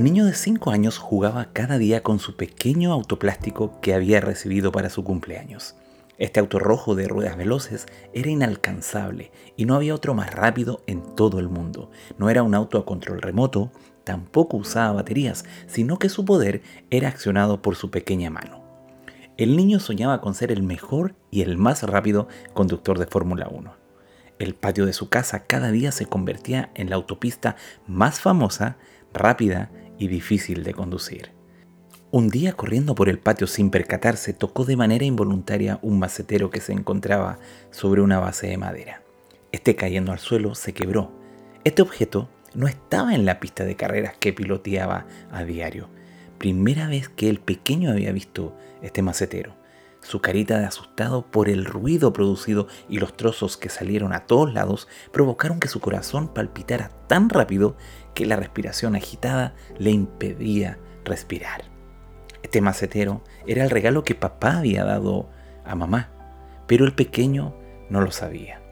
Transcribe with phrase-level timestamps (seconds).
[0.00, 4.72] Un niño de 5 años jugaba cada día con su pequeño autoplástico que había recibido
[4.72, 5.74] para su cumpleaños.
[6.16, 7.84] Este auto rojo de ruedas veloces
[8.14, 11.90] era inalcanzable y no había otro más rápido en todo el mundo.
[12.16, 17.08] No era un auto a control remoto, tampoco usaba baterías, sino que su poder era
[17.08, 18.64] accionado por su pequeña mano.
[19.36, 23.74] El niño soñaba con ser el mejor y el más rápido conductor de Fórmula 1.
[24.38, 28.78] El patio de su casa cada día se convertía en la autopista más famosa,
[29.12, 31.30] rápida y difícil de conducir.
[32.10, 36.60] Un día corriendo por el patio sin percatarse, tocó de manera involuntaria un macetero que
[36.60, 37.38] se encontraba
[37.70, 39.02] sobre una base de madera.
[39.52, 41.12] Este cayendo al suelo se quebró.
[41.62, 45.88] Este objeto no estaba en la pista de carreras que piloteaba a diario.
[46.38, 49.59] Primera vez que el pequeño había visto este macetero.
[50.02, 54.52] Su carita de asustado por el ruido producido y los trozos que salieron a todos
[54.52, 57.76] lados provocaron que su corazón palpitara tan rápido
[58.14, 61.64] que la respiración agitada le impedía respirar.
[62.42, 65.28] Este macetero era el regalo que papá había dado
[65.64, 66.10] a mamá,
[66.66, 67.54] pero el pequeño
[67.90, 68.62] no lo sabía.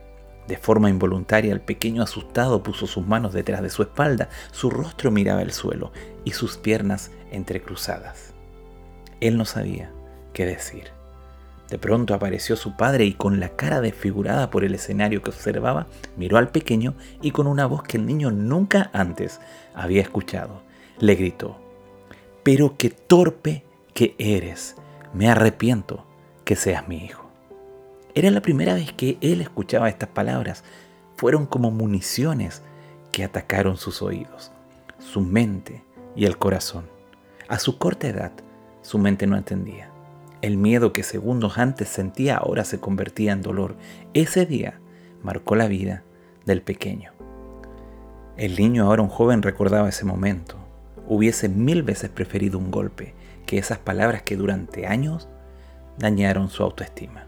[0.47, 5.11] De forma involuntaria, el pequeño asustado puso sus manos detrás de su espalda, su rostro
[5.11, 5.91] miraba el suelo
[6.25, 8.33] y sus piernas entrecruzadas.
[9.21, 9.91] Él no sabía
[10.33, 10.98] qué decir.
[11.69, 15.87] De pronto apareció su padre y con la cara desfigurada por el escenario que observaba,
[16.17, 19.39] miró al pequeño y con una voz que el niño nunca antes
[19.75, 20.61] había escuchado,
[20.99, 21.57] le gritó,
[22.43, 24.75] pero qué torpe que eres,
[25.13, 26.05] me arrepiento
[26.43, 27.29] que seas mi hijo.
[28.15, 30.63] Era la primera vez que él escuchaba estas palabras,
[31.15, 32.63] fueron como municiones
[33.11, 34.51] que atacaron sus oídos,
[34.97, 35.83] su mente
[36.15, 36.85] y el corazón.
[37.47, 38.31] A su corta edad,
[38.81, 39.91] su mente no entendía.
[40.41, 43.75] El miedo que segundos antes sentía ahora se convertía en dolor.
[44.13, 44.79] Ese día
[45.21, 46.03] marcó la vida
[46.45, 47.11] del pequeño.
[48.37, 50.55] El niño, ahora un joven, recordaba ese momento.
[51.09, 53.13] Hubiese mil veces preferido un golpe
[53.45, 55.27] que esas palabras que durante años
[55.97, 57.25] dañaron su autoestima.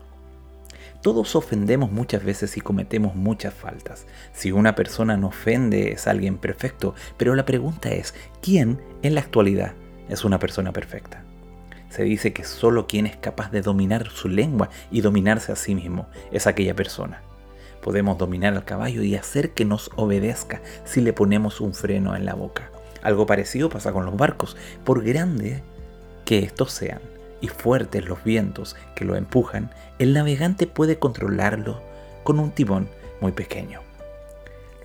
[1.02, 4.06] Todos ofendemos muchas veces y cometemos muchas faltas.
[4.32, 9.22] Si una persona no ofende es alguien perfecto, pero la pregunta es, ¿quién en la
[9.22, 9.74] actualidad
[10.08, 11.26] es una persona perfecta?
[11.92, 15.76] Se dice que solo quien es capaz de dominar su lengua y dominarse a sí
[15.76, 17.22] mismo es aquella persona.
[17.84, 22.26] Podemos dominar al caballo y hacer que nos obedezca si le ponemos un freno en
[22.26, 22.72] la boca.
[23.02, 24.56] Algo parecido pasa con los barcos.
[24.86, 25.64] Por grande
[26.24, 27.02] que estos sean
[27.42, 31.82] y fuertes los vientos que lo empujan, el navegante puede controlarlo
[32.24, 32.88] con un timón
[33.20, 33.91] muy pequeño.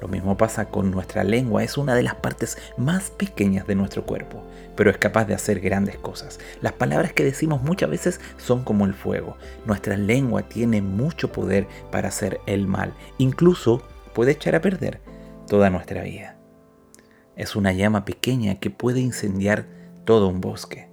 [0.00, 4.04] Lo mismo pasa con nuestra lengua, es una de las partes más pequeñas de nuestro
[4.04, 4.42] cuerpo,
[4.76, 6.38] pero es capaz de hacer grandes cosas.
[6.60, 9.36] Las palabras que decimos muchas veces son como el fuego.
[9.64, 13.82] Nuestra lengua tiene mucho poder para hacer el mal, incluso
[14.14, 15.00] puede echar a perder
[15.48, 16.36] toda nuestra vida.
[17.36, 19.66] Es una llama pequeña que puede incendiar
[20.04, 20.88] todo un bosque.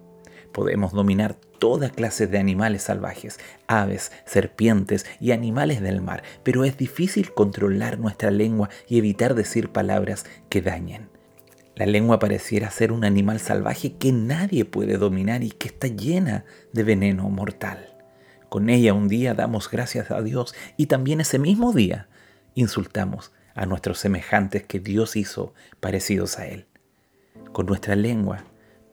[0.53, 6.78] Podemos dominar toda clase de animales salvajes, aves, serpientes y animales del mar, pero es
[6.78, 11.09] difícil controlar nuestra lengua y evitar decir palabras que dañen.
[11.75, 16.46] La lengua pareciera ser un animal salvaje que nadie puede dominar y que está llena
[16.72, 17.96] de veneno mortal.
[18.47, 22.09] Con ella un día damos gracias a Dios y también ese mismo día
[22.53, 26.68] insultamos a nuestros semejantes que Dios hizo parecidos a Él.
[27.52, 28.44] Con nuestra lengua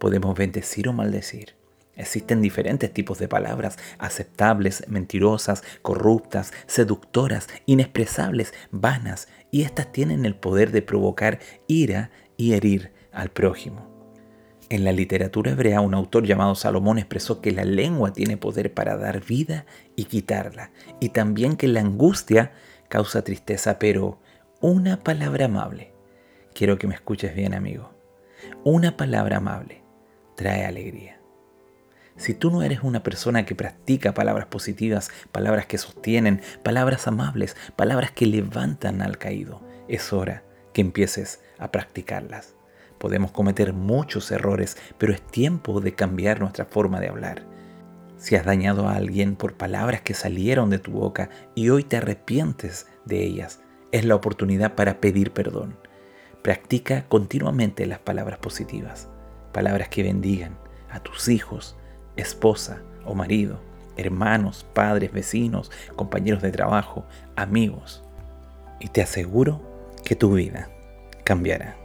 [0.01, 1.61] podemos bendecir o maldecir.
[2.01, 10.35] Existen diferentes tipos de palabras, aceptables, mentirosas, corruptas, seductoras, inexpresables, vanas, y estas tienen el
[10.35, 13.87] poder de provocar ira y herir al prójimo.
[14.71, 18.97] En la literatura hebrea un autor llamado Salomón expresó que la lengua tiene poder para
[18.97, 22.53] dar vida y quitarla, y también que la angustia
[22.89, 24.21] causa tristeza, pero
[24.63, 25.93] una palabra amable.
[26.55, 27.93] Quiero que me escuches bien, amigo.
[28.65, 29.81] Una palabra amable
[30.41, 31.21] trae alegría.
[32.17, 37.59] Si tú no eres una persona que practica palabras positivas, palabras que sostienen, palabras amables,
[37.77, 40.43] palabras que levantan al caído, es hora
[40.73, 42.55] que empieces a practicarlas.
[42.97, 47.43] Podemos cometer muchos errores, pero es tiempo de cambiar nuestra forma de hablar.
[48.17, 51.99] Si has dañado a alguien por palabras que salieron de tu boca y hoy te
[51.99, 53.61] arrepientes de ellas,
[53.93, 55.77] es la oportunidad para pedir perdón.
[56.41, 59.11] Practica continuamente las palabras positivas
[59.53, 60.57] palabras que bendigan
[60.91, 61.77] a tus hijos,
[62.17, 63.61] esposa o marido,
[63.97, 67.05] hermanos, padres, vecinos, compañeros de trabajo,
[67.37, 68.03] amigos.
[68.79, 69.61] Y te aseguro
[70.05, 70.71] que tu vida
[71.25, 71.80] cambiará.